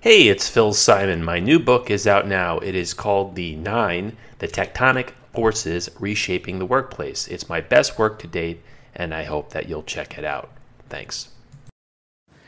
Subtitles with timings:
[0.00, 1.24] Hey, it's Phil Simon.
[1.24, 2.60] My new book is out now.
[2.60, 7.26] It is called The Nine The Tectonic Forces Reshaping the Workplace.
[7.26, 8.62] It's my best work to date,
[8.94, 10.50] and I hope that you'll check it out.
[10.88, 11.30] Thanks.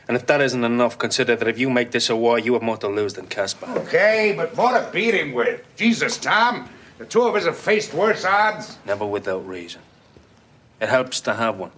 [0.07, 2.61] And if that isn't enough, consider that if you make this a war, you have
[2.61, 3.65] more to lose than Casper.
[3.79, 5.61] Okay, but more to beat him with.
[5.75, 6.69] Jesus, Tom.
[6.99, 8.77] The two of us have faced worse odds.
[8.85, 9.81] Never without reason.
[10.79, 11.71] It helps to have one.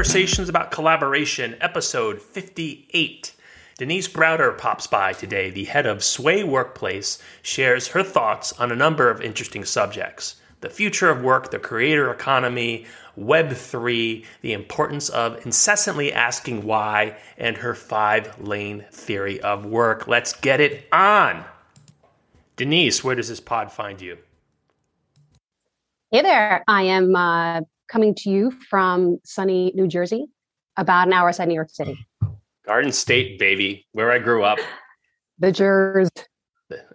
[0.00, 3.34] Conversations about Collaboration, episode 58.
[3.76, 5.50] Denise Brouder pops by today.
[5.50, 10.70] The head of Sway Workplace shares her thoughts on a number of interesting subjects the
[10.70, 12.86] future of work, the creator economy,
[13.18, 20.08] Web3, the importance of incessantly asking why, and her five lane theory of work.
[20.08, 21.44] Let's get it on.
[22.56, 24.16] Denise, where does this pod find you?
[26.10, 26.64] Hey there.
[26.66, 30.26] I am uh, coming to you from sunny New Jersey,
[30.76, 31.98] about an hour outside New York City.
[32.64, 34.58] Garden State, baby, where I grew up.
[35.38, 36.08] The Jers.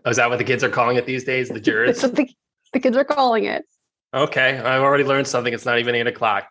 [0.06, 1.50] Oh, is that what the kids are calling it these days?
[1.50, 2.02] The Jers?
[2.02, 2.30] The,
[2.74, 3.66] the kids are calling it.
[4.14, 5.54] Okay, I've already learned something.
[5.54, 6.48] It's not even eight o'clock.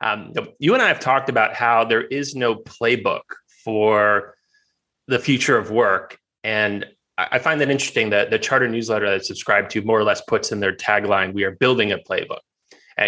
[0.00, 3.22] Um, you and I have talked about how there is no playbook
[3.64, 4.34] for
[5.06, 6.18] the future of work.
[6.42, 10.04] And I find that interesting that the charter newsletter that I subscribe to more or
[10.04, 12.40] less puts in their tagline, we are building a playbook.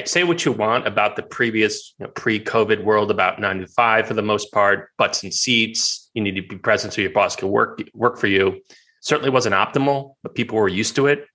[0.05, 4.09] Say what you want about the previous you know, pre-COVID world about nine to five
[4.09, 6.11] for the most part, butts and seats.
[6.15, 8.61] You need to be present so your boss can work work for you.
[9.01, 11.27] Certainly wasn't optimal, but people were used to it.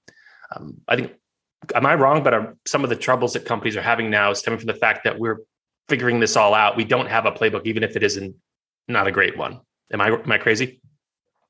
[0.54, 1.14] Um, I think,
[1.74, 2.24] am I wrong?
[2.24, 5.06] But are, some of the troubles that companies are having now stemming from the fact
[5.06, 5.38] that we're
[5.88, 6.76] figuring this all out.
[6.76, 8.36] We don't have a playbook, even if it isn't
[8.88, 9.62] not a great one.
[9.94, 10.82] Am I am I crazy?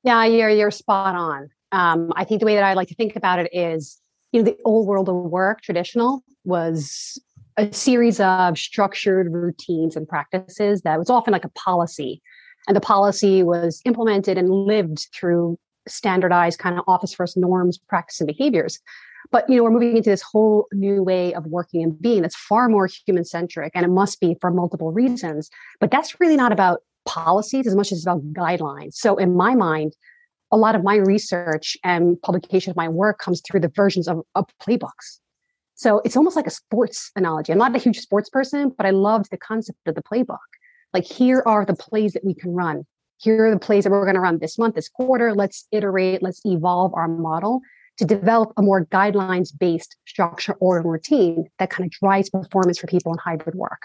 [0.04, 1.50] Yeah, you're you're spot on.
[1.72, 4.50] Um, I think the way that I like to think about it is you know,
[4.50, 7.20] the old world of work, traditional, was
[7.56, 12.22] a series of structured routines and practices that was often like a policy.
[12.68, 18.20] And the policy was implemented and lived through standardized kind of office first norms, practice,
[18.20, 18.78] and behaviors.
[19.30, 22.36] But you know, we're moving into this whole new way of working and being that's
[22.36, 25.50] far more human centric, and it must be for multiple reasons.
[25.80, 28.94] But that's really not about policies as much as about guidelines.
[28.94, 29.94] So in my mind,
[30.50, 34.20] a lot of my research and publication of my work comes through the versions of,
[34.34, 35.18] of playbooks.
[35.82, 37.50] So it's almost like a sports analogy.
[37.50, 40.38] I'm not a huge sports person, but I loved the concept of the playbook.
[40.94, 42.86] Like here are the plays that we can run.
[43.16, 45.34] Here are the plays that we're going to run this month, this quarter.
[45.34, 47.62] Let's iterate, let's evolve our model
[47.98, 52.86] to develop a more guidelines based structure or routine that kind of drives performance for
[52.86, 53.82] people in hybrid work.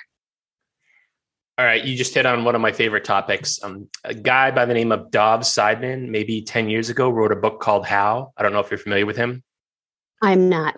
[1.58, 3.60] All right, you just hit on one of my favorite topics.
[3.64, 7.36] Um, a guy by the name of Dov Seidman, maybe 10 years ago, wrote a
[7.36, 8.34] book called How.
[8.38, 9.44] I don't know if you're familiar with him.
[10.22, 10.76] I'm not.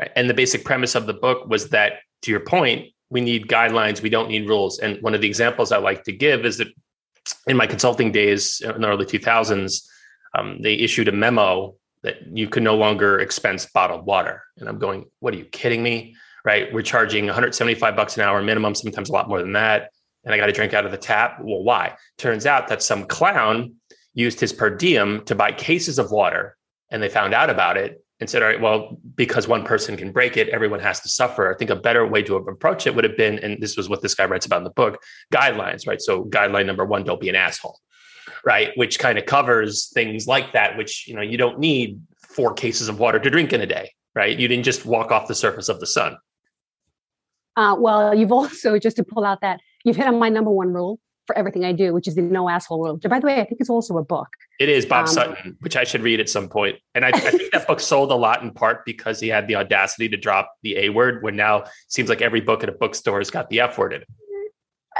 [0.00, 0.10] Right.
[0.16, 4.00] And the basic premise of the book was that, to your point, we need guidelines,
[4.00, 4.78] we don't need rules.
[4.78, 6.68] And one of the examples I like to give is that
[7.46, 9.82] in my consulting days in the early 2000s,
[10.34, 14.42] um, they issued a memo that you could no longer expense bottled water.
[14.56, 16.16] And I'm going, what are you kidding me?
[16.46, 16.72] Right.
[16.72, 19.90] We're charging 175 bucks an hour minimum, sometimes a lot more than that
[20.24, 21.38] and I got to drink out of the tap.
[21.40, 21.96] Well, why?
[22.18, 23.74] Turns out that some clown
[24.14, 26.56] used his per diem to buy cases of water
[26.90, 30.12] and they found out about it and said, all right, well, because one person can
[30.12, 31.52] break it, everyone has to suffer.
[31.52, 34.02] I think a better way to approach it would have been, and this was what
[34.02, 36.00] this guy writes about in the book, guidelines, right?
[36.00, 37.80] So guideline number one, don't be an asshole,
[38.44, 38.72] right?
[38.76, 42.88] Which kind of covers things like that, which, you know, you don't need four cases
[42.88, 44.38] of water to drink in a day, right?
[44.38, 46.16] You didn't just walk off the surface of the sun.
[47.56, 50.72] Uh, well, you've also, just to pull out that you've hit on my number one
[50.72, 52.96] rule for everything I do, which is the no asshole rule.
[52.96, 54.26] By the way, I think it's also a book.
[54.58, 56.76] It is Bob um, Sutton, which I should read at some point.
[56.96, 59.54] And I, I think that book sold a lot in part because he had the
[59.54, 62.72] audacity to drop the A word, when now it seems like every book at a
[62.72, 64.08] bookstore has got the F word in it.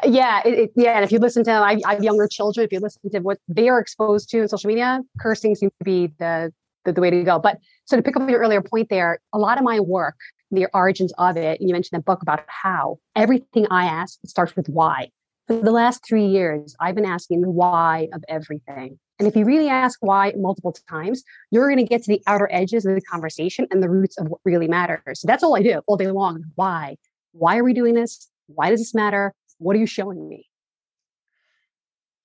[0.04, 0.92] Yeah, it, it, yeah.
[0.92, 2.64] And if you listen to, I, I, have younger children.
[2.64, 5.84] If you listen to what they are exposed to in social media, cursing seems to
[5.84, 6.52] be the,
[6.84, 7.40] the the way to go.
[7.40, 10.14] But so to pick up your earlier point there, a lot of my work
[10.50, 11.60] the origins of it.
[11.60, 15.10] And You mentioned the book about how everything I ask starts with why.
[15.50, 19.00] For the last three years, I've been asking the why of everything.
[19.18, 22.48] And if you really ask why multiple times, you're going to get to the outer
[22.52, 25.18] edges of the conversation and the roots of what really matters.
[25.18, 26.44] So that's all I do all day long.
[26.54, 26.98] Why?
[27.32, 28.30] Why are we doing this?
[28.46, 29.34] Why does this matter?
[29.58, 30.46] What are you showing me?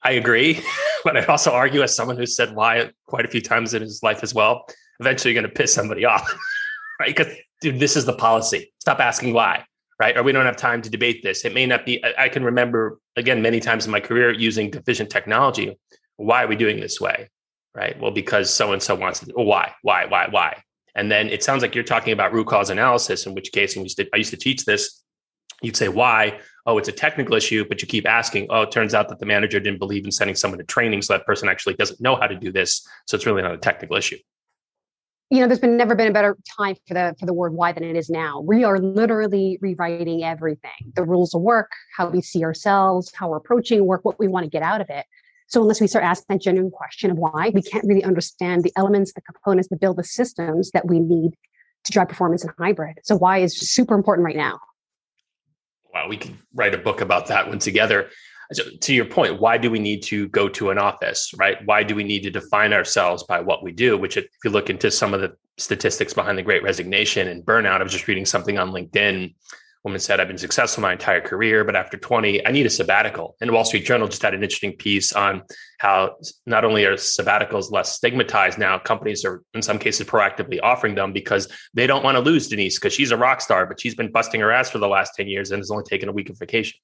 [0.03, 0.61] I agree.
[1.03, 4.01] But I'd also argue, as someone who said why quite a few times in his
[4.01, 4.67] life as well,
[4.99, 6.31] eventually you're going to piss somebody off,
[6.99, 7.15] right?
[7.15, 7.31] Because
[7.61, 8.73] dude, this is the policy.
[8.79, 9.65] Stop asking why,
[9.99, 10.17] right?
[10.17, 11.45] Or we don't have time to debate this.
[11.45, 12.03] It may not be.
[12.17, 15.77] I, can remember again many times in my career using deficient technology.
[16.17, 17.29] Why are we doing this way?
[17.73, 17.99] Right.
[17.99, 19.35] Well, because so and so wants it.
[19.35, 19.73] Well, why?
[19.81, 20.05] Why?
[20.05, 20.27] Why?
[20.29, 20.63] Why?
[20.95, 23.25] And then it sounds like you're talking about root cause analysis.
[23.25, 25.03] In which case, used to, I used to teach this.
[25.61, 26.39] You'd say, why?
[26.65, 29.25] Oh, it's a technical issue, but you keep asking, oh, it turns out that the
[29.25, 31.01] manager didn't believe in sending someone to training.
[31.01, 32.87] So that person actually doesn't know how to do this.
[33.07, 34.17] So it's really not a technical issue.
[35.35, 37.73] You know, there's been never been a better time for the for the word why
[37.73, 38.39] than it is now.
[38.39, 40.93] We are literally rewriting everything.
[40.95, 44.45] The rules of work, how we see ourselves, how we're approaching work, what we want
[44.45, 45.05] to get out of it.
[45.47, 48.71] So unless we start asking that genuine question of why, we can't really understand the
[48.77, 51.31] elements, the components that build the systems that we need
[51.83, 52.99] to drive performance in hybrid.
[53.03, 54.61] So why is super important right now.
[55.93, 58.09] Wow, we could write a book about that one together.
[58.53, 61.57] So to your point, why do we need to go to an office, right?
[61.65, 63.97] Why do we need to define ourselves by what we do?
[63.97, 67.79] Which, if you look into some of the statistics behind the great resignation and burnout,
[67.79, 69.33] I was just reading something on LinkedIn
[69.85, 73.37] woman said, I've been successful my entire career, but after 20, I need a sabbatical.
[73.39, 75.43] And Wall Street Journal just had an interesting piece on
[75.77, 76.15] how
[76.47, 81.13] not only are sabbaticals less stigmatized now, companies are in some cases proactively offering them
[81.13, 84.11] because they don't want to lose Denise because she's a rock star, but she's been
[84.11, 86.39] busting her ass for the last 10 years and has only taken a week of
[86.39, 86.79] vacation.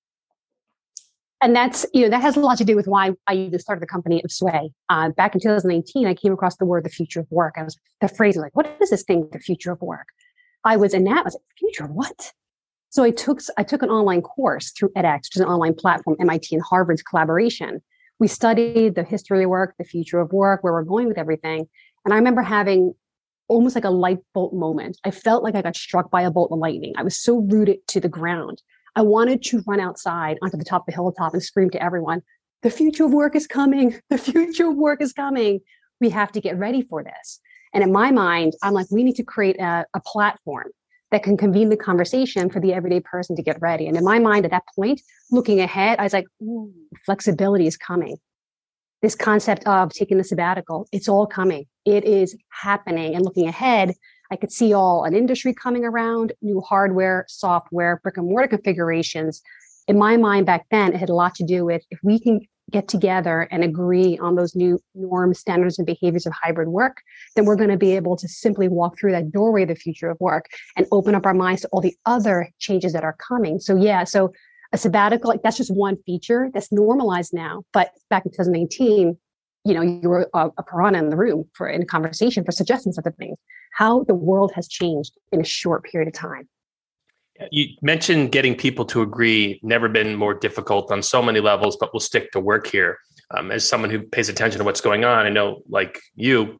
[1.42, 3.88] And that's, you know, that has a lot to do with why I started the
[3.88, 4.72] company of Sway.
[4.90, 7.56] Uh, back in 2019, I came across the word the future of work.
[7.58, 10.06] I was the phrase like, what is this thing, the future of work?
[10.64, 12.32] I was in that, I was like, future of what?
[12.92, 16.18] So I took I took an online course through edX, which is an online platform,
[16.20, 17.82] MIT and Harvard's collaboration.
[18.20, 21.68] We studied the history of work, the future of work, where we're going with everything.
[22.06, 22.94] And I remember having
[23.48, 24.98] almost like a light bolt moment.
[25.06, 26.94] I felt like I got struck by a bolt of lightning.
[26.98, 28.62] I was so rooted to the ground.
[28.96, 32.22] I wanted to run outside onto the top of the hilltop and scream to everyone,
[32.62, 34.00] the future of work is coming.
[34.10, 35.62] The future of work is coming.
[36.00, 37.40] We have to get ready for this.
[37.74, 40.68] And in my mind, I'm like, we need to create a, a platform
[41.12, 43.88] that can convene the conversation for the everyday person to get ready.
[43.88, 46.26] And in my mind, at that point, looking ahead, I was like,
[47.06, 48.18] flexibility is coming.
[49.02, 51.66] This concept of taking the sabbatical, it's all coming.
[51.86, 53.16] It is happening.
[53.16, 53.94] And looking ahead,
[54.32, 59.42] I could see all an industry coming around, new hardware, software, brick and mortar configurations.
[59.88, 62.40] In my mind back then, it had a lot to do with if we can
[62.72, 67.02] get together and agree on those new norms, standards, and behaviors of hybrid work,
[67.36, 70.10] then we're going to be able to simply walk through that doorway of the future
[70.10, 70.46] of work
[70.78, 73.60] and open up our minds to all the other changes that are coming.
[73.60, 74.32] So, yeah, so
[74.72, 77.64] a sabbatical, like that's just one feature that's normalized now.
[77.74, 79.18] But back in 2018,
[79.64, 82.92] you know, you were a, a piranha in the room for in conversation for suggesting
[82.92, 83.36] such a thing.
[83.74, 86.48] How the world has changed in a short period of time.
[87.52, 91.94] You mentioned getting people to agree, never been more difficult on so many levels, but
[91.94, 93.00] we'll stick to work here.
[93.32, 96.60] Um, as someone who pays attention to what's going on, I know, like you,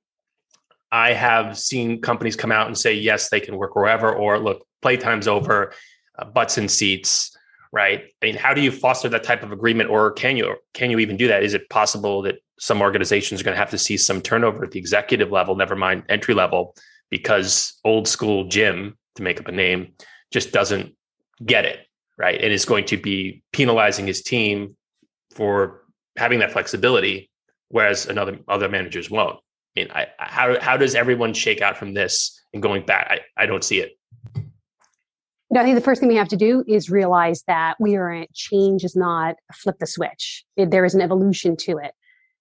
[0.92, 4.66] I have seen companies come out and say, yes, they can work wherever, or look,
[4.82, 5.74] playtime's over,
[6.18, 7.36] uh, butts and seats,
[7.72, 8.04] right?
[8.22, 11.00] I mean, how do you foster that type of agreement, or can you can you
[11.00, 11.44] even do that?
[11.44, 14.72] Is it possible that some organizations are going to have to see some turnover at
[14.72, 16.76] the executive level, never mind entry level,
[17.10, 19.94] because old school Jim, to make up a name,
[20.32, 20.94] just doesn't
[21.46, 21.80] get it,
[22.18, 22.40] right?
[22.42, 24.76] And is going to be penalizing his team
[25.32, 25.84] for
[26.18, 27.30] having that flexibility,
[27.70, 29.38] whereas another other managers won't.
[29.76, 33.08] I mean, I, how how does everyone shake out from this and going back?
[33.10, 33.98] I, I don't see it.
[35.52, 38.12] No, I think the first thing we have to do is realize that we are
[38.12, 40.46] in, change is not flip the switch.
[40.56, 41.94] It, there is an evolution to it.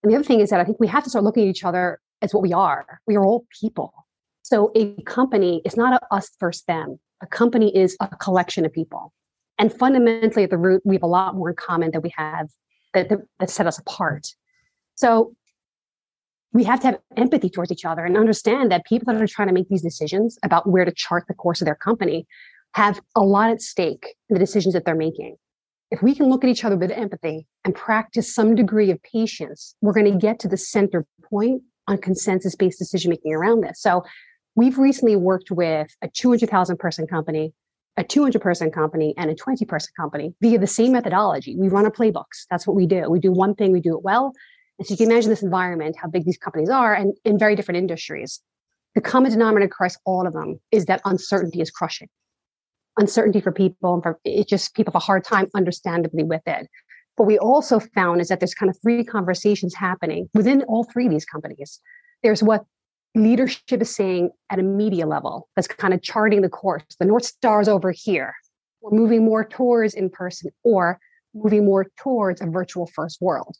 [0.02, 1.64] And the other thing is that I think we have to start looking at each
[1.64, 3.00] other as what we are.
[3.06, 3.92] We are all people.
[4.42, 8.72] So a company is not a us versus them a company is a collection of
[8.72, 9.12] people.
[9.58, 12.48] And fundamentally, at the root, we have a lot more in common than we have
[12.94, 14.28] that, that, that set us apart.
[14.94, 15.34] So
[16.52, 19.48] we have to have empathy towards each other and understand that people that are trying
[19.48, 22.26] to make these decisions about where to chart the course of their company
[22.74, 25.36] have a lot at stake in the decisions that they're making.
[25.90, 29.74] If we can look at each other with empathy and practice some degree of patience,
[29.80, 33.82] we're going to get to the center point on consensus based decision making around this.
[33.82, 34.04] So
[34.56, 37.54] We've recently worked with a 200,000 person company,
[37.96, 41.56] a 200 person company, and a 20 person company via the same methodology.
[41.56, 42.46] We run our playbooks.
[42.50, 43.08] That's what we do.
[43.08, 44.32] We do one thing, we do it well.
[44.78, 47.54] And so you can imagine this environment, how big these companies are, and in very
[47.54, 48.40] different industries.
[48.94, 52.08] The common denominator across all of them is that uncertainty is crushing.
[52.98, 56.68] Uncertainty for people, and for it just people have a hard time understandably with it.
[57.16, 61.06] What we also found is that there's kind of three conversations happening within all three
[61.06, 61.80] of these companies.
[62.22, 62.64] There's what
[63.14, 66.82] leadership is saying at a media level that's kind of charting the course.
[66.98, 68.34] The North Star is over here.
[68.80, 70.98] We're moving more towards in person or
[71.34, 73.56] moving more towards a virtual first world.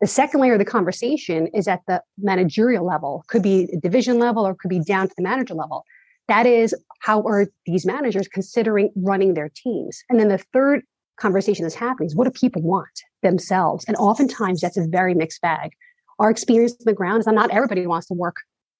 [0.00, 4.46] The second layer of the conversation is at the managerial level, could be division level
[4.46, 5.84] or could be down to the manager level.
[6.28, 10.02] That is, how are these managers considering running their teams?
[10.08, 10.82] And then the third
[11.16, 13.84] conversation that's happening is what do people want themselves?
[13.86, 15.72] And oftentimes that's a very mixed bag.
[16.18, 18.36] Our experience on the ground is that not everybody wants to work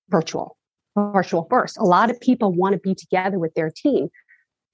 [0.09, 0.57] virtual,
[0.97, 1.77] virtual first.
[1.79, 4.09] A lot of people want to be together with their team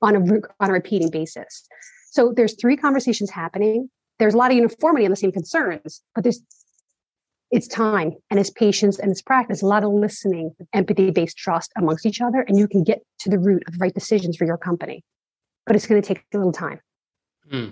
[0.03, 0.21] on a,
[0.62, 1.67] on a repeating basis.
[2.11, 3.91] So there's three conversations happening.
[4.19, 6.43] There's a lot of uniformity on the same concerns, but there's
[7.50, 11.73] it's time and it's patience and it's practice, a lot of listening, empathy based trust
[11.76, 14.45] amongst each other, and you can get to the root of the right decisions for
[14.45, 15.04] your company.
[15.66, 16.80] But it's going to take a little time.
[17.50, 17.66] Hmm.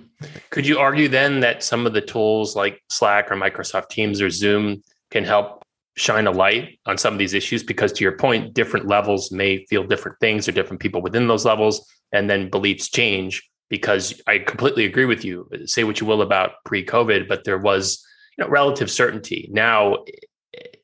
[0.50, 4.30] Could you argue then that some of the tools like Slack or Microsoft Teams or
[4.30, 5.62] Zoom can help
[5.97, 7.62] shine a light on some of these issues?
[7.62, 11.44] Because to your point, different levels may feel different things or different people within those
[11.44, 13.49] levels, and then beliefs change.
[13.70, 15.49] Because I completely agree with you.
[15.66, 18.02] Say what you will about pre-COVID, but there was
[18.38, 19.49] you know, relative certainty.
[19.52, 20.04] Now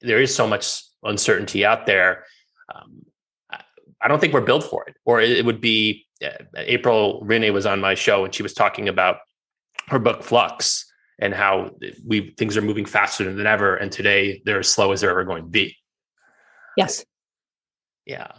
[0.01, 2.25] there is so much uncertainty out there.
[2.75, 3.05] Um,
[4.01, 4.97] I don't think we're built for it.
[5.05, 8.89] Or it would be uh, April Rinne was on my show and she was talking
[8.89, 9.17] about
[9.89, 10.85] her book Flux
[11.19, 11.71] and how
[12.05, 15.25] we things are moving faster than ever, and today they're as slow as they're ever
[15.25, 15.77] going to be.
[16.77, 17.05] Yes.
[18.05, 18.33] Yeah.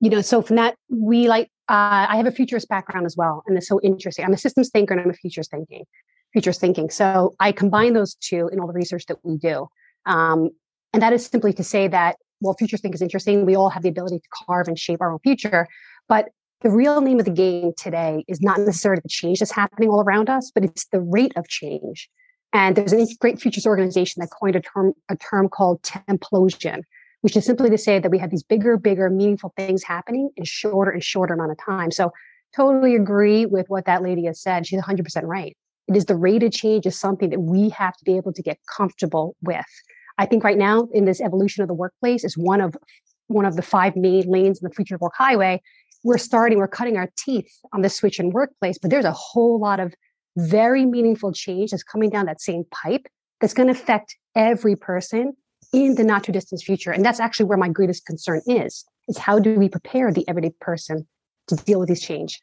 [0.00, 1.50] You know, so from that, we like.
[1.70, 4.24] Uh, I have a futurist background as well, and it's so interesting.
[4.24, 5.84] I'm a systems thinker and I'm a futures thinking
[6.32, 6.90] futures thinking.
[6.90, 9.68] So I combine those two in all the research that we do.
[10.06, 10.50] Um,
[10.92, 13.82] and that is simply to say that while futures think is interesting, we all have
[13.82, 15.66] the ability to carve and shape our own future.
[16.08, 16.28] But
[16.60, 20.00] the real name of the game today is not necessarily the change that's happening all
[20.00, 22.08] around us, but it's the rate of change.
[22.52, 26.82] And there's a great futures organization that coined a term, a term called templosion,
[27.20, 30.44] which is simply to say that we have these bigger, bigger, meaningful things happening in
[30.44, 31.90] shorter and shorter amount of time.
[31.90, 32.10] So
[32.56, 34.66] totally agree with what that lady has said.
[34.66, 35.56] She's 100% right.
[35.88, 38.42] It is the rate of change is something that we have to be able to
[38.42, 39.64] get comfortable with.
[40.18, 42.76] I think right now in this evolution of the workplace is one of
[43.28, 45.60] one of the five main lanes in the future of work highway.
[46.02, 49.60] We're starting, we're cutting our teeth on the switch in workplace, but there's a whole
[49.60, 49.94] lot of
[50.36, 53.06] very meaningful change that's coming down that same pipe
[53.40, 55.34] that's going to affect every person
[55.72, 56.90] in the not too distant future.
[56.90, 60.52] And that's actually where my greatest concern is, is how do we prepare the everyday
[60.60, 61.06] person
[61.48, 62.40] to deal with this change?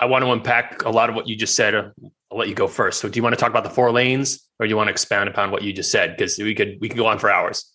[0.00, 1.74] I want to unpack a lot of what you just said.
[1.74, 1.90] Uh,
[2.30, 3.00] I'll let you go first.
[3.00, 4.92] So, do you want to talk about the four lanes, or do you want to
[4.92, 6.16] expand upon what you just said?
[6.16, 7.72] Because we could we could go on for hours.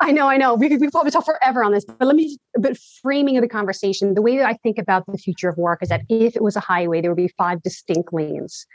[0.00, 0.54] I know, I know.
[0.54, 3.36] We could, we could probably talk forever on this, but let me a bit framing
[3.36, 4.14] of the conversation.
[4.14, 6.56] The way that I think about the future of work is that if it was
[6.56, 8.66] a highway, there would be five distinct lanes.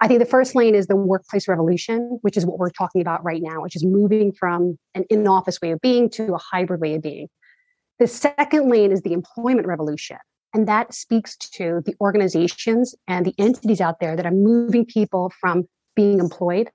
[0.00, 3.24] I think the first lane is the workplace revolution, which is what we're talking about
[3.24, 6.80] right now, which is moving from an in office way of being to a hybrid
[6.80, 7.28] way of being.
[7.98, 10.18] The second lane is the employment revolution,
[10.54, 15.32] and that speaks to the organizations and the entities out there that are moving people
[15.40, 15.64] from
[15.94, 16.70] being employed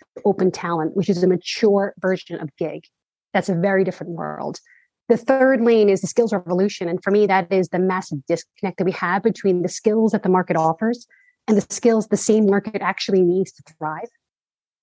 [0.00, 2.84] to open talent, which is a mature version of gig.
[3.32, 4.60] That's a very different world.
[5.08, 6.88] The third lane is the skills revolution.
[6.88, 10.22] And for me, that is the massive disconnect that we have between the skills that
[10.22, 11.06] the market offers
[11.46, 14.08] and the skills the same market actually needs to thrive.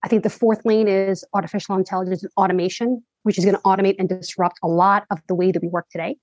[0.04, 3.96] I think the fourth lane is artificial intelligence and automation, which is going to automate
[4.00, 6.18] and disrupt a lot of the way that we work today.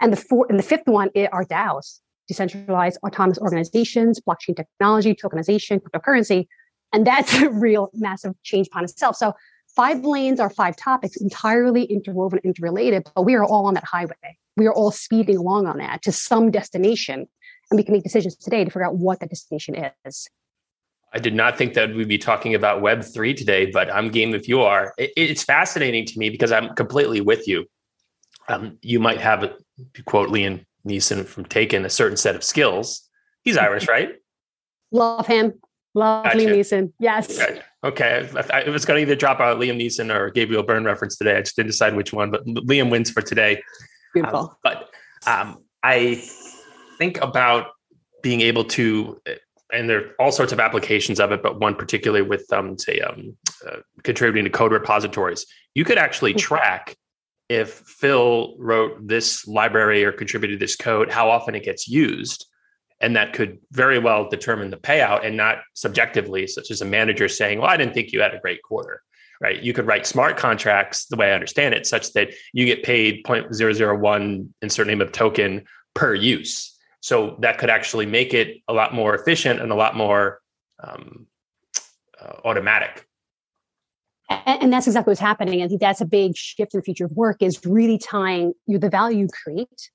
[0.00, 5.80] And the fourth and the fifth one are DAOs, decentralized autonomous organizations, blockchain technology, tokenization,
[5.80, 6.46] cryptocurrency.
[6.92, 9.16] And that's a real massive change upon itself.
[9.16, 9.34] So
[9.74, 14.38] five lanes are five topics entirely interwoven, interrelated, but we are all on that highway.
[14.56, 17.26] We are all speeding along on that to some destination.
[17.70, 19.74] And we can make decisions today to figure out what that destination
[20.04, 20.28] is.
[21.12, 24.48] I did not think that we'd be talking about Web3 today, but I'm game if
[24.48, 24.92] you are.
[24.98, 27.66] it's fascinating to me because I'm completely with you.
[28.48, 29.40] Um, you might have
[29.94, 33.08] to quote Liam Neeson from Taken, a certain set of skills.
[33.42, 34.10] He's Irish, right?
[34.92, 35.54] Love him.
[35.94, 36.38] Love gotcha.
[36.38, 36.92] Liam Neeson.
[36.98, 37.38] Yes.
[37.38, 37.62] Gotcha.
[37.84, 38.28] Okay.
[38.34, 41.36] I, I was going to either drop out Liam Neeson or Gabriel Byrne reference today.
[41.36, 43.62] I just didn't decide which one, but Liam wins for today.
[44.12, 44.38] Beautiful.
[44.38, 44.90] Um, but
[45.26, 46.22] um, I
[46.98, 47.68] think about
[48.22, 49.20] being able to,
[49.72, 53.00] and there are all sorts of applications of it, but one particularly with, um, say,
[53.00, 53.36] um,
[53.68, 55.46] uh, contributing to code repositories.
[55.74, 56.38] You could actually mm-hmm.
[56.38, 56.96] track
[57.54, 62.46] if Phil wrote this library or contributed this code, how often it gets used.
[63.00, 67.28] And that could very well determine the payout and not subjectively, such as a manager
[67.28, 69.02] saying, Well, I didn't think you had a great quarter.
[69.40, 69.62] Right.
[69.62, 73.24] You could write smart contracts the way I understand it, such that you get paid
[73.24, 76.76] 0.001 insert name of token per use.
[77.00, 80.40] So that could actually make it a lot more efficient and a lot more
[80.82, 81.26] um,
[82.20, 83.06] uh, automatic
[84.28, 85.62] and that's exactly what's happening.
[85.62, 88.78] I think that's a big shift in the future of work is really tying you
[88.78, 89.90] the value you create,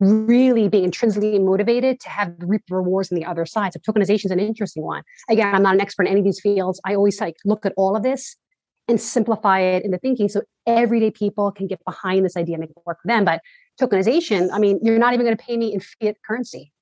[0.00, 3.72] really being intrinsically motivated to have reap rewards on the other side.
[3.72, 5.02] So tokenization is an interesting one.
[5.28, 6.80] Again, I'm not an expert in any of these fields.
[6.84, 8.36] I always like look at all of this
[8.88, 12.60] and simplify it in the thinking so everyday people can get behind this idea and
[12.60, 13.24] make it work for them.
[13.24, 13.40] But
[13.80, 16.72] tokenization, I mean, you're not even going to pay me in fiat currency.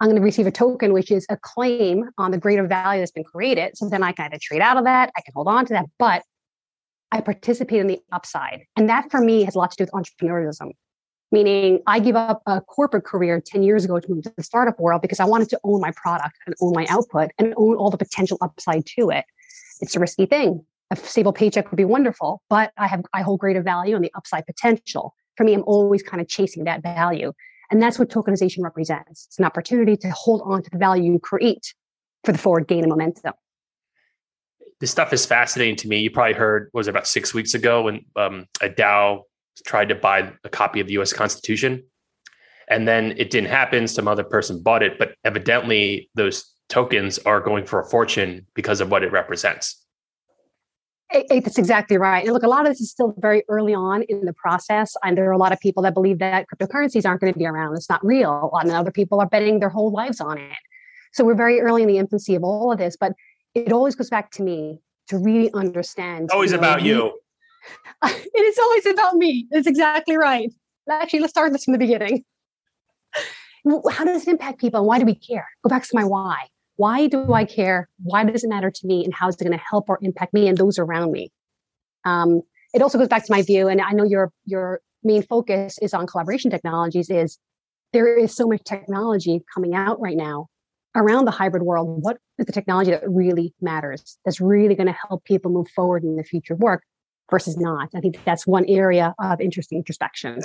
[0.00, 3.12] I'm going to receive a token, which is a claim on the greater value that's
[3.12, 3.76] been created.
[3.76, 5.86] So then I can either trade out of that, I can hold on to that,
[5.98, 6.22] but
[7.12, 8.62] I participate in the upside.
[8.76, 10.70] And that for me has a lot to do with entrepreneurialism.
[11.32, 14.80] meaning I gave up a corporate career 10 years ago to move to the startup
[14.80, 17.90] world because I wanted to own my product and own my output and own all
[17.90, 19.24] the potential upside to it.
[19.80, 20.64] It's a risky thing.
[20.90, 24.10] A stable paycheck would be wonderful, but I have I hold greater value on the
[24.14, 25.14] upside potential.
[25.36, 27.32] For me, I'm always kind of chasing that value.
[27.70, 29.26] And that's what tokenization represents.
[29.26, 31.72] It's an opportunity to hold on to the value you create
[32.24, 33.34] for the forward gain of momentum.
[34.80, 36.00] This stuff is fascinating to me.
[36.00, 39.22] You probably heard, was it about six weeks ago when um, a DAO
[39.64, 41.84] tried to buy a copy of the US Constitution.
[42.68, 43.86] And then it didn't happen.
[43.86, 48.80] Some other person bought it, but evidently those tokens are going for a fortune because
[48.80, 49.84] of what it represents.
[51.12, 52.24] That's exactly right.
[52.24, 54.94] And look, a lot of this is still very early on in the process.
[55.02, 57.46] And there are a lot of people that believe that cryptocurrencies aren't going to be
[57.46, 57.74] around.
[57.76, 58.50] It's not real.
[58.60, 60.56] And other people are betting their whole lives on it.
[61.12, 62.96] So we're very early in the infancy of all of this.
[62.96, 63.12] But
[63.54, 66.30] it always goes back to me to really understand.
[66.32, 67.18] Always you know, about you.
[68.04, 69.46] it is always about me.
[69.50, 70.52] It's exactly right.
[70.88, 72.24] Actually, let's start this from the beginning.
[73.90, 75.46] How does it impact people and why do we care?
[75.62, 76.46] Go back to my why.
[76.80, 77.88] Why do I care?
[78.02, 79.04] Why does it matter to me?
[79.04, 81.30] And how is it going to help or impact me and those around me?
[82.06, 82.40] Um,
[82.72, 85.92] it also goes back to my view, and I know your your main focus is
[85.92, 87.10] on collaboration technologies.
[87.10, 87.38] Is
[87.92, 90.46] there is so much technology coming out right now
[90.96, 92.02] around the hybrid world?
[92.02, 94.18] What is the technology that really matters?
[94.24, 96.82] That's really going to help people move forward in the future work?
[97.30, 97.88] versus not.
[97.94, 100.40] I think that's one area of interesting introspection.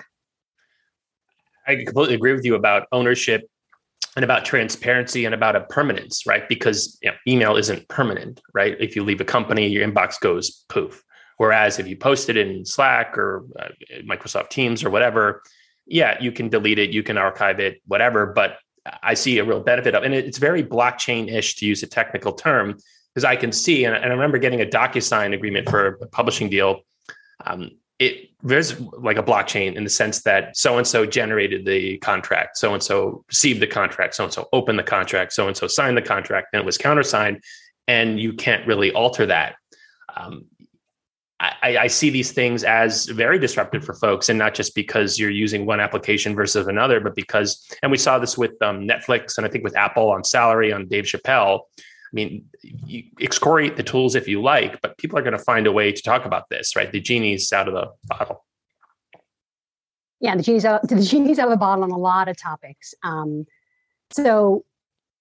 [1.67, 3.49] I completely agree with you about ownership
[4.15, 6.47] and about transparency and about a permanence, right?
[6.47, 8.75] Because you know, email isn't permanent, right?
[8.79, 11.03] If you leave a company, your inbox goes poof.
[11.37, 13.69] Whereas if you post it in Slack or uh,
[14.09, 15.43] Microsoft Teams or whatever,
[15.85, 18.27] yeah, you can delete it, you can archive it, whatever.
[18.27, 18.57] But
[19.03, 22.77] I see a real benefit of, and it's very blockchain-ish to use a technical term
[23.13, 26.81] because I can see, and, I remember getting a DocuSign agreement for a publishing deal.
[27.45, 31.97] Um, it there's like a blockchain in the sense that so and so generated the
[31.99, 35.57] contract, so and so received the contract, so and so opened the contract, so and
[35.57, 37.41] so signed the contract, and it was countersigned,
[37.87, 39.55] and you can't really alter that.
[40.15, 40.45] Um,
[41.39, 45.29] I, I, see these things as very disruptive for folks, and not just because you're
[45.29, 49.45] using one application versus another, but because, and we saw this with um, Netflix, and
[49.45, 51.61] I think with Apple on salary on Dave Chappelle.
[52.15, 55.67] I mean, you excoriate the tools if you like, but people are going to find
[55.67, 56.89] a way to talk about this, right?
[56.89, 58.45] The genie's out of the bottle.
[60.21, 60.81] Yeah, the genie's out.
[60.87, 62.93] The genie's out of the bottle on a lot of topics.
[63.03, 63.45] Um,
[64.11, 64.63] so,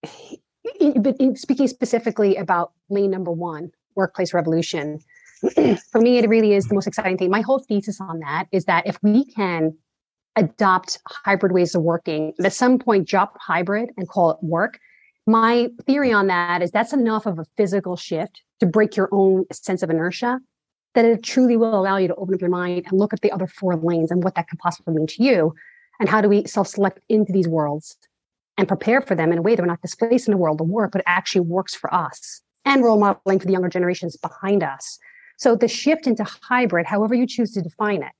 [0.02, 5.00] but speaking specifically about lane number one, workplace revolution,
[5.90, 7.28] for me, it really is the most exciting thing.
[7.28, 9.76] My whole thesis on that is that if we can
[10.36, 14.78] adopt hybrid ways of working, at some point drop hybrid and call it work,
[15.26, 19.44] my theory on that is that's enough of a physical shift to break your own
[19.52, 20.40] sense of inertia
[20.94, 23.32] that it truly will allow you to open up your mind and look at the
[23.32, 25.54] other four lanes and what that could possibly mean to you.
[26.00, 27.96] And how do we self select into these worlds
[28.56, 30.68] and prepare for them in a way that we're not displaced in the world of
[30.68, 34.98] work, but actually works for us and role modeling for the younger generations behind us.
[35.36, 38.12] So the shift into hybrid, however you choose to define it,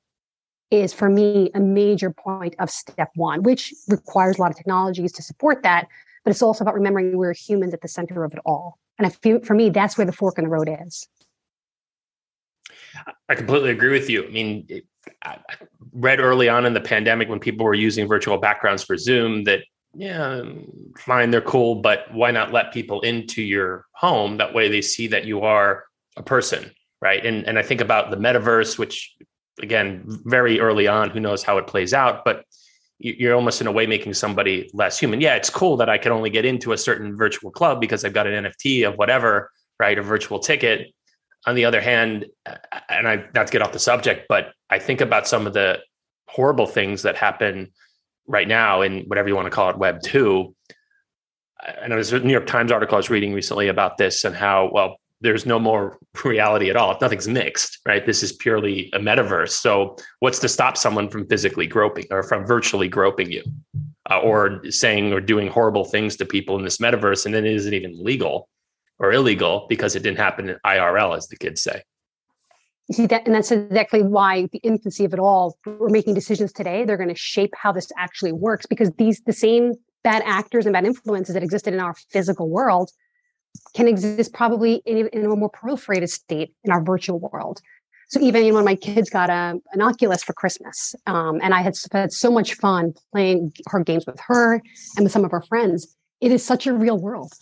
[0.70, 5.12] is for me a major point of step one, which requires a lot of technologies
[5.12, 5.86] to support that
[6.24, 8.78] but it's also about remembering we're humans at the center of it all.
[8.98, 11.08] And I feel for me, that's where the fork in the road is.
[13.28, 14.24] I completely agree with you.
[14.24, 14.84] I mean, it,
[15.22, 15.38] I
[15.92, 19.60] read early on in the pandemic when people were using virtual backgrounds for Zoom that,
[19.94, 20.42] yeah,
[20.98, 24.38] fine, they're cool, but why not let people into your home?
[24.38, 25.84] That way they see that you are
[26.16, 27.24] a person, right?
[27.24, 29.14] And and I think about the metaverse, which
[29.62, 32.44] again, very early on, who knows how it plays out, but
[33.04, 35.20] you're almost in a way making somebody less human.
[35.20, 38.14] Yeah, it's cool that I can only get into a certain virtual club because I've
[38.14, 39.98] got an NFT of whatever, right?
[39.98, 40.92] A virtual ticket.
[41.46, 42.24] On the other hand,
[42.88, 45.80] and I not to get off the subject, but I think about some of the
[46.26, 47.70] horrible things that happen
[48.26, 50.56] right now in whatever you want to call it, Web two.
[51.82, 54.70] And there's a New York Times article I was reading recently about this and how
[54.72, 56.96] well there's no more reality at all.
[57.00, 58.06] Nothing's mixed, right?
[58.06, 59.50] This is purely a metaverse.
[59.50, 63.42] So, what's to stop someone from physically groping or from virtually groping you,
[64.10, 67.54] uh, or saying or doing horrible things to people in this metaverse, and then it
[67.54, 68.48] isn't even legal
[69.00, 71.82] or illegal because it didn't happen in IRL, as the kids say.
[72.88, 75.56] You see that, and that's exactly why the infancy of it all.
[75.64, 76.84] We're making decisions today.
[76.84, 80.74] They're going to shape how this actually works because these the same bad actors and
[80.74, 82.90] bad influences that existed in our physical world
[83.74, 87.60] can exist probably in, in a more proliferated state in our virtual world.
[88.08, 91.74] So even when my kids got a, an Oculus for Christmas, um, and I had
[91.92, 94.62] had so much fun playing her games with her
[94.96, 97.32] and with some of her friends, it is such a real world.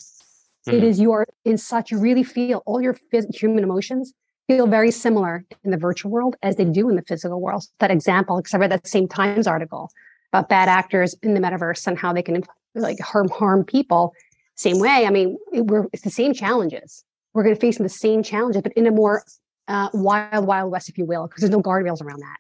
[0.66, 0.79] Mm-hmm.
[0.79, 4.12] It is you are in such you really feel all your phys- human emotions
[4.48, 7.64] feel very similar in the virtual world as they do in the physical world.
[7.81, 9.90] That example, because I read that same Times article
[10.33, 12.42] about bad actors in the metaverse and how they can
[12.75, 14.14] like harm harm people.
[14.56, 17.04] Same way, I mean, it, we're it's the same challenges.
[17.34, 19.24] We're going to face the same challenges, but in a more
[19.68, 22.36] uh, wild, wild west, if you will, because there's no guardrails around that.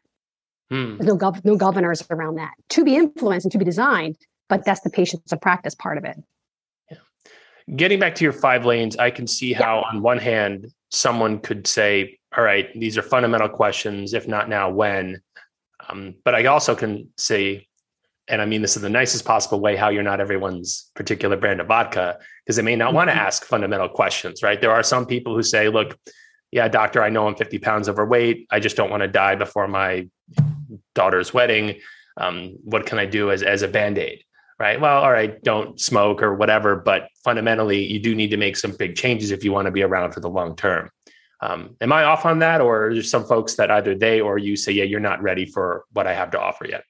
[0.70, 0.96] Hmm.
[0.96, 4.16] There's no gov- no governors around that to be influenced and to be designed.
[4.48, 6.16] But that's the patience of practice part of it.
[6.90, 6.98] Yeah.
[7.74, 9.88] Getting back to your five lanes, I can see how, yeah.
[9.88, 14.12] on one hand, someone could say, "All right, these are fundamental questions.
[14.12, 15.22] If not now, when?"
[15.88, 17.66] Um, but I also can say,
[18.28, 21.60] and I mean this in the nicest possible way, how you're not everyone's particular brand
[21.60, 22.96] of vodka, because they may not mm-hmm.
[22.96, 24.60] want to ask fundamental questions, right?
[24.60, 25.98] There are some people who say, look,
[26.50, 28.46] yeah, doctor, I know I'm 50 pounds overweight.
[28.50, 30.08] I just don't want to die before my
[30.94, 31.80] daughter's wedding.
[32.18, 34.22] Um, what can I do as, as a band aid?
[34.58, 34.80] Right.
[34.80, 36.76] Well, all right, don't smoke or whatever.
[36.76, 39.82] But fundamentally, you do need to make some big changes if you want to be
[39.82, 40.88] around for the long term.
[41.40, 42.60] Um, am I off on that?
[42.60, 45.84] Or there's some folks that either they or you say, yeah, you're not ready for
[45.92, 46.84] what I have to offer yet?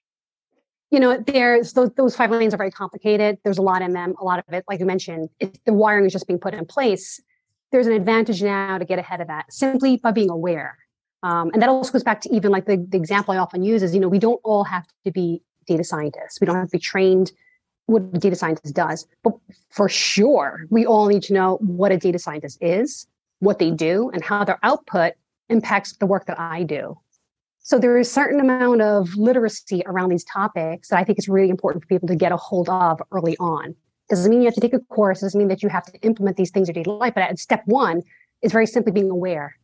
[0.93, 3.39] You know, there's those, those five lanes are very complicated.
[3.45, 4.15] There's a lot in them.
[4.21, 7.21] A lot of it, like you mentioned, the wiring is just being put in place.
[7.73, 10.77] There's an advantage now to get ahead of that simply by being aware.
[11.23, 13.83] Um, and that also goes back to even like the, the example I often use
[13.83, 16.41] is, you know, we don't all have to be data scientists.
[16.41, 17.33] We don't have to be trained
[17.87, 19.07] what a data scientist does.
[19.25, 19.35] But
[19.71, 23.07] for sure, we all need to know what a data scientist is,
[23.39, 25.15] what they do, and how their output
[25.49, 26.99] impacts the work that I do.
[27.65, 31.29] So there is a certain amount of literacy around these topics that I think is
[31.29, 33.77] really important for people to get a hold of early on.
[34.11, 36.37] Doesn't mean you have to take a course, doesn't mean that you have to implement
[36.37, 38.03] these things in your daily life, but at step one
[38.43, 39.57] is very simply being aware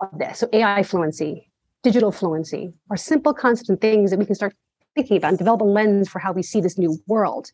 [0.00, 0.38] of this.
[0.38, 1.50] So AI fluency,
[1.82, 4.54] digital fluency are simple constant things that we can start
[4.94, 7.50] thinking about and develop a lens for how we see this new world.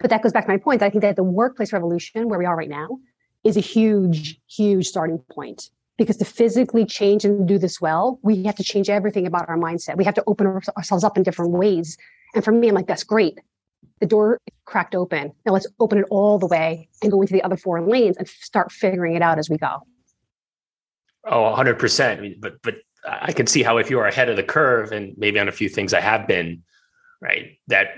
[0.00, 0.82] But that goes back to my point.
[0.82, 2.98] I think that the workplace revolution, where we are right now,
[3.44, 8.42] is a huge, huge starting point because to physically change and do this well, we
[8.44, 9.96] have to change everything about our mindset.
[9.96, 11.96] We have to open ourselves up in different ways.
[12.34, 13.38] And for me, I'm like, that's great.
[14.00, 15.32] The door cracked open.
[15.46, 18.28] Now let's open it all the way and go into the other four lanes and
[18.28, 19.82] start figuring it out as we go.
[21.24, 22.18] Oh, 100%.
[22.18, 22.76] I mean, but, but
[23.06, 25.52] I can see how if you are ahead of the curve and maybe on a
[25.52, 26.62] few things I have been,
[27.20, 27.94] right, that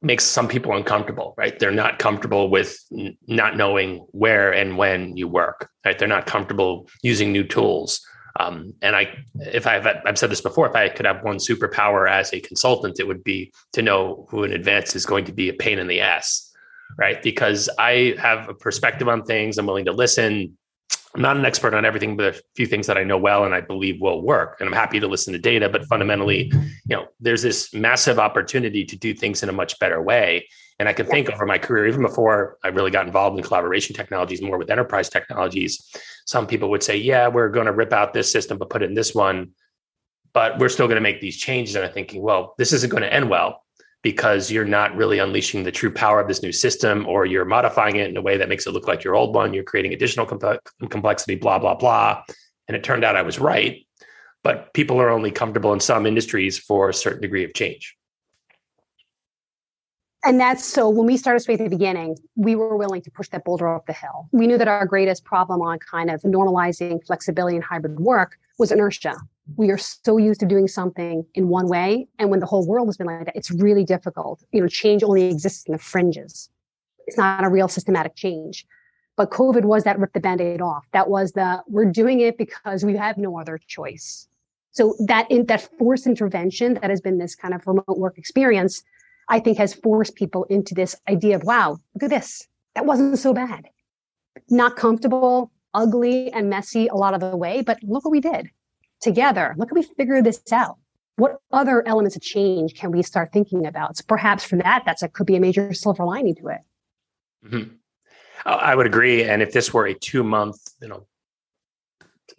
[0.00, 1.58] makes some people uncomfortable, right?
[1.58, 5.98] They're not comfortable with n- not knowing where and when you work, right?
[5.98, 8.00] They're not comfortable using new tools.
[8.38, 9.08] Um, and I,
[9.40, 13.00] if I've, I've said this before, if I could have one superpower as a consultant,
[13.00, 15.88] it would be to know who in advance is going to be a pain in
[15.88, 16.52] the ass,
[16.96, 17.20] right?
[17.20, 19.58] Because I have a perspective on things.
[19.58, 20.56] I'm willing to listen.
[21.14, 23.54] I'm not an expert on everything, but a few things that I know well and
[23.54, 24.58] I believe will work.
[24.60, 28.84] And I'm happy to listen to data, but fundamentally, you know, there's this massive opportunity
[28.84, 30.46] to do things in a much better way.
[30.78, 33.96] And I can think over my career, even before I really got involved in collaboration
[33.96, 35.82] technologies, more with enterprise technologies,
[36.26, 38.94] some people would say, yeah, we're going to rip out this system, but put in
[38.94, 39.52] this one.
[40.34, 41.74] But we're still going to make these changes.
[41.74, 43.64] And I'm thinking, well, this isn't going to end well
[44.02, 47.96] because you're not really unleashing the true power of this new system or you're modifying
[47.96, 50.26] it in a way that makes it look like your old one you're creating additional
[50.26, 52.22] complexity blah blah blah
[52.68, 53.86] and it turned out i was right
[54.44, 57.96] but people are only comfortable in some industries for a certain degree of change
[60.24, 63.28] and that's so when we started Sway at the beginning, we were willing to push
[63.28, 64.28] that boulder up the hill.
[64.32, 68.72] We knew that our greatest problem on kind of normalizing flexibility and hybrid work was
[68.72, 69.16] inertia.
[69.56, 72.08] We are so used to doing something in one way.
[72.18, 74.42] And when the whole world has been like that, it's really difficult.
[74.52, 76.50] You know, change only exists in the fringes.
[77.06, 78.66] It's not a real systematic change.
[79.16, 80.86] But COVID was that rip the band-aid off.
[80.92, 84.28] That was the we're doing it because we have no other choice.
[84.70, 88.82] So that in, that forced intervention that has been this kind of remote work experience
[89.28, 92.48] I think has forced people into this idea of, wow, look at this.
[92.74, 93.66] That wasn't so bad.
[94.48, 98.50] Not comfortable, ugly, and messy a lot of the way, but look what we did
[99.00, 99.54] together.
[99.56, 100.76] Look how we figure this out.
[101.16, 103.96] What other elements of change can we start thinking about?
[103.96, 106.60] So perhaps from that, that's a could be a major silver lining to it.
[107.44, 107.74] Mm-hmm.
[108.44, 109.24] I would agree.
[109.24, 111.06] And if this were a two month, you know,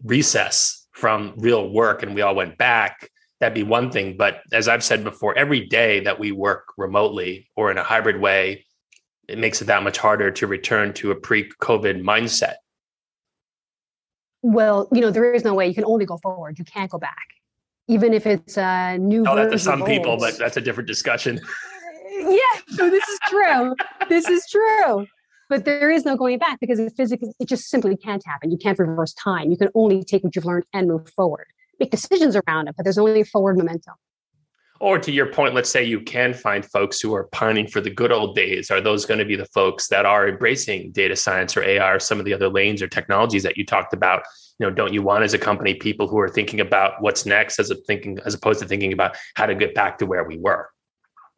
[0.04, 4.18] recess from real work and we all went back, that'd be one thing.
[4.18, 8.20] But as I've said before, every day that we work remotely or in a hybrid
[8.20, 8.66] way,
[9.28, 12.56] it makes it that much harder to return to a pre COVID mindset.
[14.42, 16.58] Well, you know, there is no way you can only go forward.
[16.60, 17.28] You can't go back,
[17.88, 19.26] even if it's a new.
[19.28, 21.40] Oh, that's some people, but that's a different discussion.
[22.12, 23.76] yeah, so this is true.
[24.08, 25.06] this is true.
[25.50, 28.52] But there is no going back because the physics, it just simply can't happen.
[28.52, 29.50] You can't reverse time.
[29.50, 31.48] You can only take what you've learned and move forward
[31.80, 33.96] make decisions around it, but there's only forward momentum.
[34.82, 37.90] Or to your point, let's say you can find folks who are pining for the
[37.90, 38.72] good old days.
[38.72, 42.00] Are those going to be the folks that are embracing data science or AI or
[42.00, 44.24] some of the other lanes or technologies that you talked about?
[44.58, 47.60] You know, don't you want as a company people who are thinking about what's next
[47.60, 50.38] as a thinking as opposed to thinking about how to get back to where we
[50.38, 50.70] were?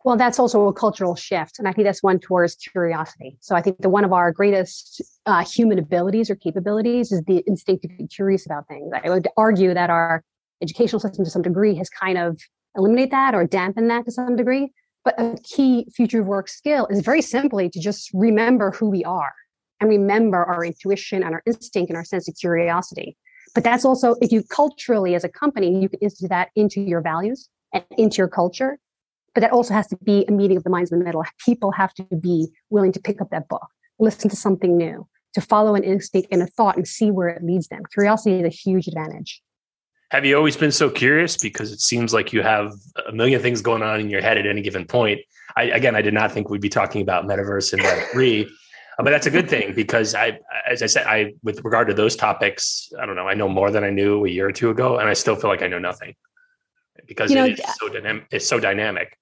[0.03, 3.37] Well, that's also a cultural shift, and I think that's one towards curiosity.
[3.39, 7.37] So I think that one of our greatest uh, human abilities or capabilities is the
[7.47, 8.91] instinct to be curious about things.
[9.03, 10.23] I would argue that our
[10.61, 12.41] educational system, to some degree, has kind of
[12.75, 14.71] eliminated that or dampen that to some degree.
[15.03, 19.03] But a key future of work skill is very simply to just remember who we
[19.03, 19.33] are
[19.79, 23.17] and remember our intuition and our instinct and our sense of curiosity.
[23.55, 27.01] But that's also, if you culturally as a company, you can institute that into your
[27.01, 28.77] values and into your culture
[29.33, 31.23] but that also has to be a meeting of the minds in the middle.
[31.43, 33.67] People have to be willing to pick up that book,
[33.99, 37.43] listen to something new, to follow an instinct and a thought and see where it
[37.43, 37.83] leads them.
[37.93, 39.41] Curiosity is a huge advantage.
[40.11, 41.37] Have you always been so curious?
[41.37, 42.73] Because it seems like you have
[43.07, 45.21] a million things going on in your head at any given point.
[45.55, 48.45] I, again, I did not think we'd be talking about metaverse and Web three,
[48.99, 51.93] uh, but that's a good thing because I, as I said, I with regard to
[51.93, 53.27] those topics, I don't know.
[53.27, 55.49] I know more than I knew a year or two ago, and I still feel
[55.49, 56.15] like I know nothing
[57.07, 58.27] because you know, it is so dynamic.
[58.31, 59.17] It's so dynamic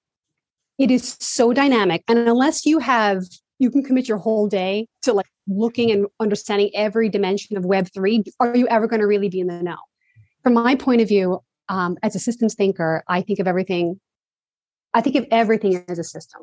[0.80, 3.22] it is so dynamic and unless you have
[3.58, 8.26] you can commit your whole day to like looking and understanding every dimension of web3
[8.40, 9.76] are you ever going to really be in the know
[10.42, 14.00] from my point of view um, as a systems thinker i think of everything
[14.94, 16.42] i think of everything as a system.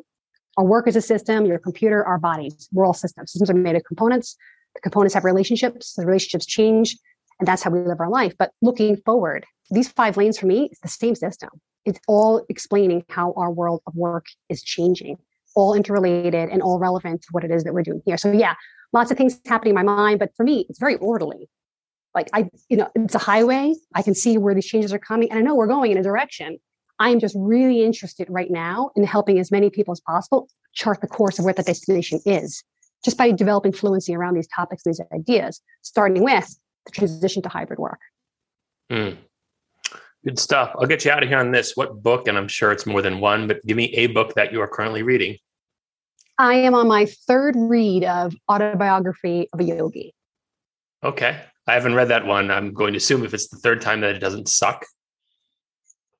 [0.57, 3.31] Our work is a system your computer our bodies we're all systems.
[3.31, 4.36] Systems are made of components.
[4.75, 6.97] The components have relationships the relationships change
[7.39, 8.33] and that's how we live our life.
[8.38, 11.49] But looking forward these five lanes for me is the same system.
[11.86, 15.17] It's all explaining how our world of work is changing,
[15.55, 18.17] all interrelated and all relevant to what it is that we're doing here.
[18.17, 18.55] So yeah,
[18.93, 21.49] lots of things happening in my mind, but for me, it's very orderly.
[22.17, 23.75] Like I, you know, it's a highway.
[23.93, 26.03] I can see where these changes are coming, and I know we're going in a
[26.03, 26.58] direction.
[26.97, 30.99] I am just really interested right now in helping as many people as possible chart
[30.99, 32.63] the course of where the destination is,
[33.06, 37.77] just by developing fluency around these topics, these ideas, starting with the transition to hybrid
[37.77, 37.99] work.
[38.91, 39.17] Mm.
[40.25, 40.71] Good stuff.
[40.80, 41.77] I'll get you out of here on this.
[41.77, 44.51] What book, and I'm sure it's more than one, but give me a book that
[44.51, 45.38] you are currently reading.
[46.39, 50.15] I am on my third read of Autobiography of a Yogi.
[51.03, 51.39] Okay.
[51.67, 52.49] I haven't read that one.
[52.49, 54.86] I'm going to assume if it's the third time that it doesn't suck.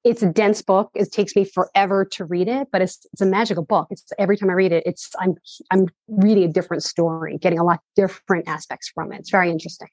[0.04, 0.92] It's a dense book.
[0.94, 3.88] It takes me forever to read it, but it's it's a magical book.
[3.90, 5.36] It's every time I read it, it's I'm
[5.72, 9.20] I'm reading a different story, getting a lot different aspects from it.
[9.20, 9.90] It's very interesting.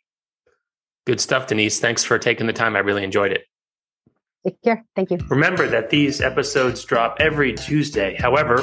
[1.07, 1.81] Good stuff, Denise.
[1.81, 2.77] Thanks for taking the time.
[2.77, 3.45] I really enjoyed it.
[4.45, 4.85] Take care.
[4.95, 5.19] Thank you.
[5.29, 8.15] Remember that these episodes drop every Tuesday.
[8.19, 8.63] However,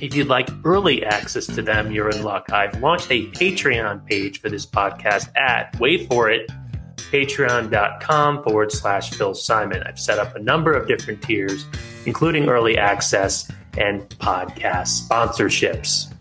[0.00, 2.52] if you'd like early access to them, you're in luck.
[2.52, 6.50] I've launched a Patreon page for this podcast at, wait for it,
[6.96, 9.82] patreon.com forward slash Phil Simon.
[9.84, 11.64] I've set up a number of different tiers,
[12.06, 16.12] including early access and podcast sponsorships.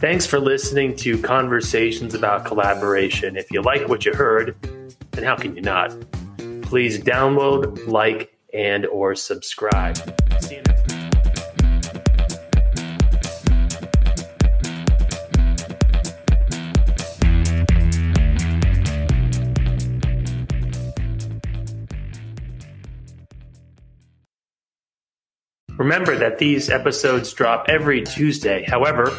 [0.00, 3.36] Thanks for listening to Conversations about Collaboration.
[3.36, 4.56] If you like what you heard,
[5.10, 5.90] then how can you not?
[6.62, 9.96] Please download, like, and or subscribe.
[25.78, 28.64] Remember that these episodes drop every Tuesday.
[28.66, 29.12] However,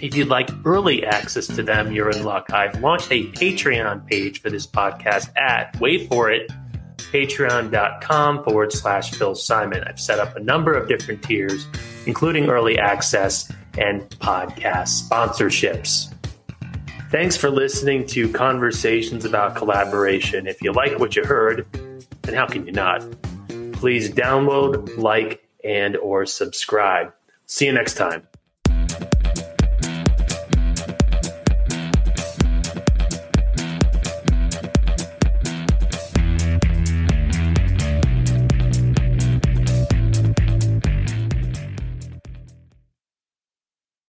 [0.00, 2.50] if you'd like early access to them, you're in luck.
[2.50, 6.50] I've launched a Patreon page for this podcast at, wait for it,
[6.96, 9.84] patreon.com forward slash Phil Simon.
[9.84, 11.66] I've set up a number of different tiers,
[12.06, 16.10] including early access and podcast sponsorships.
[17.10, 20.46] Thanks for listening to Conversations about Collaboration.
[20.46, 21.66] If you like what you heard,
[22.22, 23.04] then how can you not?
[23.72, 27.12] Please download, like, and or subscribe.
[27.46, 28.26] See you next time.